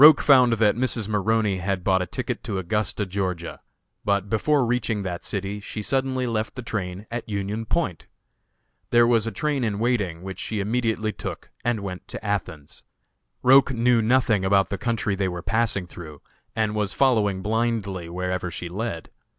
[0.03, 1.07] Roch found that Mrs.
[1.07, 3.57] Maroney had bought a ticket to Augusta, Ga.;
[4.03, 8.07] but before reaching that city, she suddenly left the train at Union Point.
[8.89, 12.83] There was a train in waiting, which she immediately took, and went to Athens.
[13.43, 16.23] Roch knew nothing about the country they were passing through,
[16.55, 19.11] and was following blindly wherever she led.